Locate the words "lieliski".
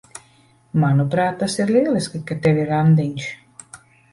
1.75-2.23